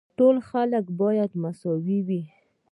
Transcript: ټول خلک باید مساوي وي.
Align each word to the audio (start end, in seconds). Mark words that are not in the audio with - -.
ټول 0.17 0.35
خلک 0.49 0.85
باید 0.99 1.31
مساوي 1.43 1.99
وي. 2.07 2.21